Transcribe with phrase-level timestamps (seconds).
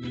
[0.00, 0.06] 朋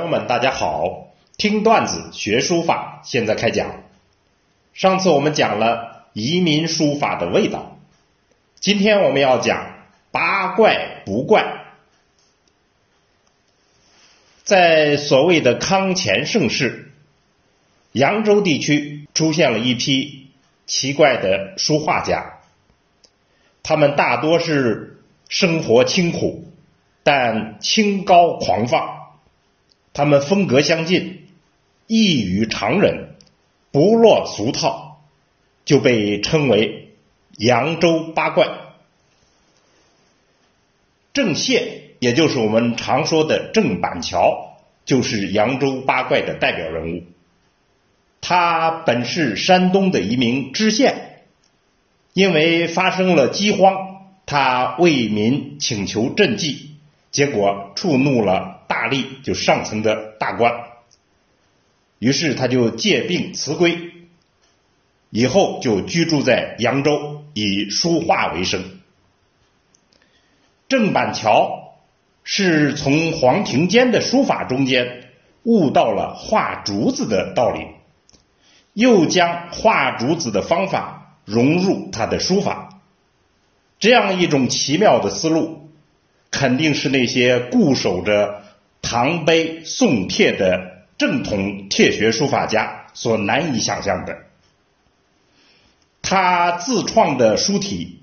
[0.00, 3.84] 友们，大家好，听段子学书法，现在开讲。
[4.74, 7.78] 上次我们讲了移民书法的味道，
[8.58, 11.64] 今天我们要讲八怪不怪。
[14.42, 16.85] 在所谓的康乾盛世，
[17.96, 20.28] 扬州地区出现了一批
[20.66, 22.40] 奇怪的书画家，
[23.62, 26.52] 他们大多是生活清苦，
[27.02, 28.96] 但清高狂放。
[29.94, 31.26] 他们风格相近，
[31.86, 33.14] 异于常人，
[33.72, 35.00] 不落俗套，
[35.64, 36.92] 就被称为
[37.38, 38.46] 扬州八怪。
[41.14, 41.62] 郑燮，
[42.00, 47.04] 也就是我们常说的郑板桥，就是扬州八怪的代表人物。
[48.28, 51.22] 他本是山东的一名知县，
[52.12, 56.72] 因为发生了饥荒，他为民请求赈济，
[57.12, 58.64] 结果触怒了。
[58.66, 60.52] 大吏就上层的大官，
[62.00, 63.78] 于是他就借病辞归，
[65.10, 68.64] 以后就居住在扬州，以书画为生。
[70.68, 71.76] 郑板桥
[72.24, 75.10] 是从黄庭坚的书法中间
[75.44, 77.60] 悟到了画竹子的道理，
[78.76, 82.80] 又将画竹子的方法融入他的书法，
[83.78, 85.70] 这样一种奇妙的思路，
[86.30, 88.42] 肯定是那些固守着。
[88.82, 94.18] 唐碑宋帖的正统帖学书法家所难以想象的，
[96.02, 98.02] 他自创的书体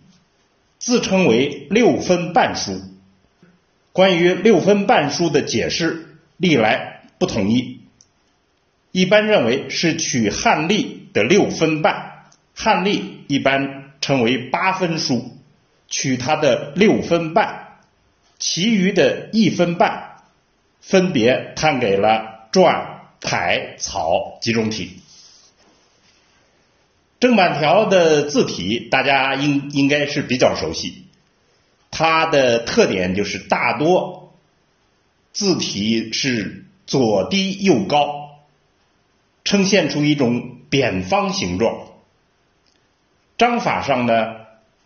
[0.80, 2.82] 自称为六分半书。
[3.94, 7.83] 关于六分半书的解释历来不统一，
[8.94, 15.38] 一般认为是取汉隶的六分半，汉隶一般称为八分书，
[15.90, 17.80] 取它的六分半，
[18.40, 20.12] 其余的一分半。
[20.86, 25.00] 分别摊给了篆、楷、草几种体。
[27.22, 31.06] 郑板条的字体大家应应该是比较熟悉，
[31.90, 34.36] 它的特点就是大多
[35.32, 38.23] 字体是左低右高，
[39.44, 41.88] 呈现出一种扁方形状。
[43.38, 44.36] 章法上呢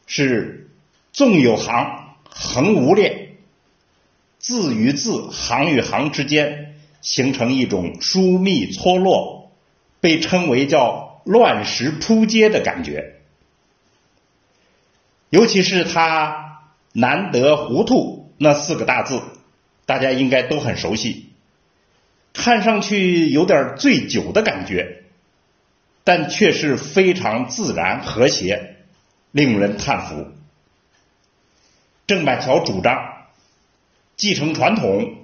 [0.06, 0.72] 是
[1.12, 3.36] 纵有行，横无列。
[4.40, 9.52] 字与字、行与行之间形成一种疏密错落，
[10.00, 13.16] 被称为叫乱石铺街的感觉。
[15.30, 16.62] 尤其是他
[16.94, 19.22] “难得糊涂”那四个大字，
[19.86, 21.27] 大家应该都很熟悉，
[22.38, 25.04] 看上去有点醉酒的感觉，
[26.04, 28.76] 但却是非常自然和谐，
[29.32, 30.28] 令人叹服。
[32.06, 33.16] 郑板桥主张。
[34.16, 35.18] 继承传统，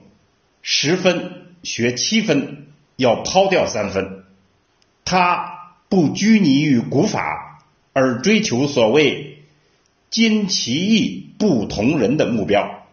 [0.62, 4.24] 十分学七分，要抛掉三分。
[5.03, 7.63] 他不拘泥于古法，
[7.94, 9.45] 而追求所谓
[10.12, 12.85] “今其意不同人”的目标，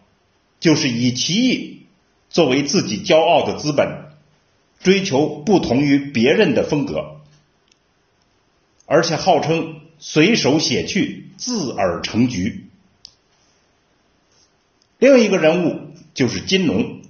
[0.58, 1.86] 就是以其意
[2.30, 4.09] 作为自己骄傲的资本，
[4.80, 7.20] 追求不同于别人的风格，
[8.86, 12.66] 而且号称随手写去，自尔成局。
[14.98, 15.88] 另一个人物。
[16.12, 17.02] 就是金农，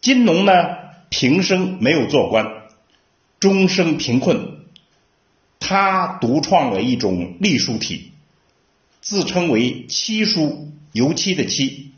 [0.00, 0.52] 金农呢
[1.08, 2.64] 平生没有做官，
[3.38, 4.64] 终生贫困，
[5.60, 8.10] 他独创了一种隶书体，
[9.00, 11.92] 自称为漆书，油漆的漆，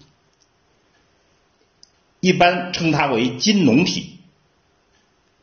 [2.20, 4.11] 一般称它为金农体。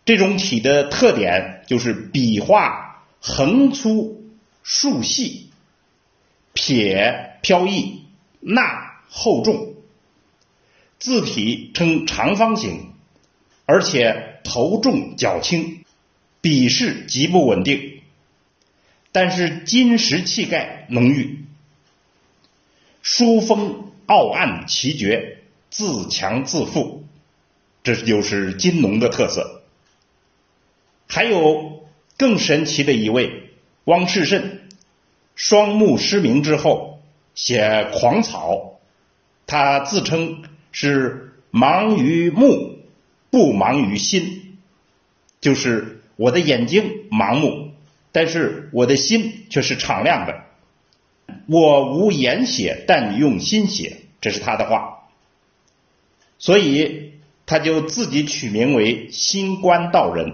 [0.10, 4.24] 这种体的特点就是笔画横粗
[4.64, 5.52] 竖细，
[6.52, 8.06] 撇飘逸，
[8.42, 9.76] 捺厚重。
[10.98, 12.94] 字体呈长方形，
[13.68, 15.86] 而且头重脚轻，
[16.42, 18.02] 笔势极不稳定，
[19.12, 21.46] 但是金石气概浓郁，
[23.04, 27.04] 书风傲岸奇绝，自强自负，
[27.84, 29.58] 这就是金农的特色。
[31.10, 33.50] 还有更神奇的一位
[33.84, 34.62] 汪士慎，
[35.36, 37.02] 双目失明之后
[37.36, 38.80] 写狂草，
[39.46, 40.44] 他自称。
[40.72, 42.78] 是忙于目，
[43.32, 44.60] 不忙于心，
[45.42, 47.72] 就是我的眼睛盲目，
[48.12, 50.44] 但是我的心却是敞亮的。
[51.48, 55.10] 我无言写，但用心写，这是他的话。
[56.38, 57.14] 所以
[57.48, 60.34] 他就自己取名为“心官道人”。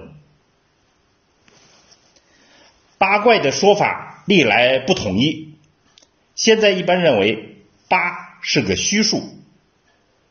[2.97, 5.55] 八怪的说法历来不统一，
[6.35, 7.57] 现在一般认为
[7.87, 9.23] 八是个虚数。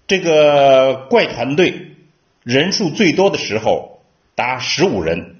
[0.06, 1.96] 这个怪团队
[2.42, 4.02] 人数最多的时候
[4.34, 5.36] 达十五人，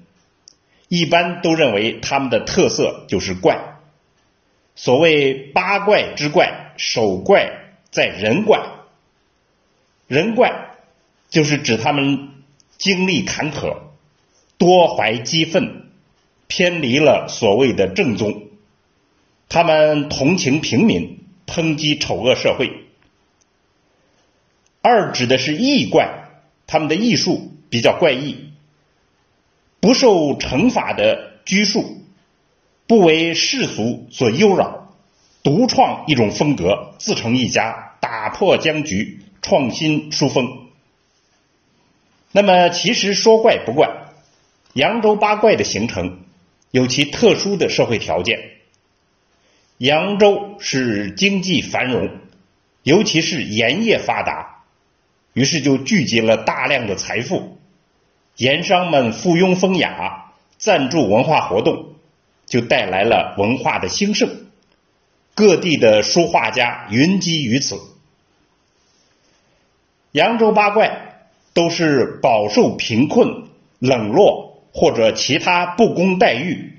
[0.87, 3.77] 一般都认为他们的特色就是怪。
[4.75, 7.51] 所谓八怪之怪，首怪
[7.91, 8.65] 在人怪。
[10.07, 10.75] 人怪
[11.29, 12.29] 就是指他们
[12.77, 13.77] 经历坎坷，
[14.57, 15.84] 多怀激愤，
[16.47, 18.43] 偏离了所谓的正宗。
[19.47, 22.85] 他们同情平民，抨击丑恶社会。
[24.81, 26.29] 二指的是异怪，
[26.67, 28.51] 他们的艺术比较怪异，
[29.79, 32.01] 不受惩罚的拘束，
[32.87, 34.95] 不为世俗所诱扰，
[35.43, 40.67] 独创一种风格，自成一家，打破僵局，创新书风。
[42.31, 43.89] 那么，其实说怪不怪，
[44.73, 46.24] 扬州八怪的形成
[46.75, 48.49] 有其特殊的社会条件。
[49.77, 52.09] 扬州是经济繁荣，
[52.83, 54.65] 尤其是盐业发达。
[55.31, 57.57] 于是就聚集了大量的财富，
[58.35, 61.93] 盐商们附庸风雅，赞助文化活动，
[62.45, 64.47] 就带来了文化的兴盛。
[65.33, 67.79] 各地的书画家云集于此。
[70.11, 73.45] 扬州八怪都是饱受贫困、
[73.79, 74.44] 冷落
[74.77, 76.73] 或者其他不公待遇，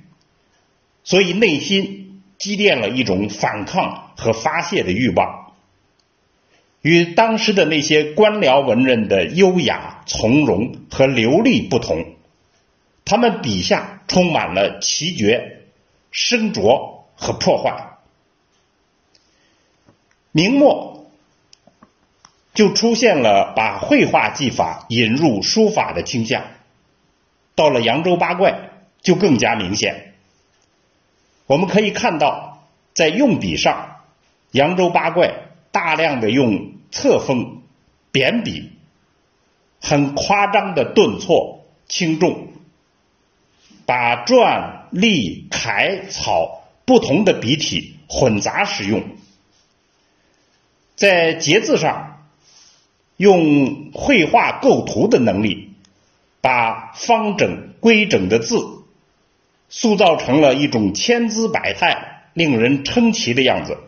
[1.03, 5.55] 所以内心积淀了一种反抗和发泄的欲望。
[6.83, 12.05] 与当时的那些官僚文人的优雅从容和流利不同，
[13.07, 15.63] 他们笔下充满了奇绝、
[16.11, 17.97] 深拙和破坏。
[20.33, 21.11] 明末
[22.53, 26.45] 就出现了把绘画技法引入书法的倾向，
[27.57, 28.71] 到了扬州八怪
[29.03, 30.15] 就更加明显。
[31.47, 33.97] 我们可以看到，在用笔上，
[34.53, 35.33] 扬州八怪
[35.73, 36.77] 大量的用。
[36.93, 37.63] 侧锋、
[38.11, 38.71] 扁笔，
[39.83, 42.47] 很夸张的顿挫、轻重，
[43.85, 49.03] 把篆、隶、楷、草不同的笔体混杂使用，
[50.95, 52.25] 在节字上
[53.19, 55.66] 用绘画构图的能力，
[56.47, 58.57] 把方整、规整的字
[59.69, 63.79] 塑造成了一种千姿百态、令人称奇的样子，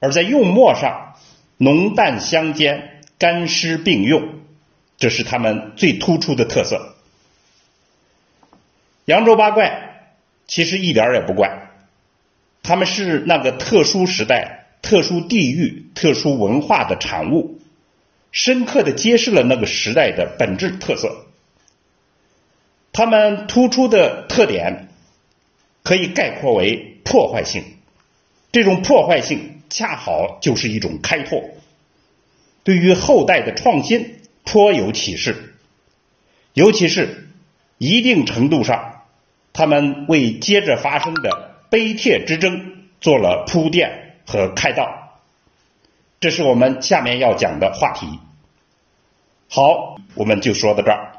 [0.00, 1.14] 而在用墨上。
[1.58, 4.40] 浓淡相间，干湿并用，
[4.96, 6.96] 这是他们最突出的特色。
[9.04, 10.08] 扬州八怪
[10.46, 11.70] 其实一点也不怪，
[12.62, 17.60] 他们是那个特殊时代、特殊地域、特殊文化的产物，
[18.32, 21.26] 深刻的揭示了那个时代的本质特色。
[22.92, 24.88] 他们突出的特点
[25.82, 27.64] 可以概括为破坏性，
[28.52, 29.50] 这种破坏性。
[29.74, 31.42] 恰好就是一种开拓，
[32.62, 35.54] 对于后代的创新颇有启示，
[36.52, 37.30] 尤其是
[37.78, 39.04] 一定程度上，
[39.54, 45.18] 他们为接着发生的碑帖之争做了铺垫和开道。
[46.20, 48.06] 这是我们下面要讲的话题。
[49.48, 51.11] 好，我们就说到这儿。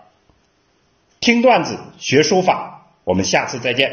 [1.23, 3.89] 听段子学书法，我们下次再见。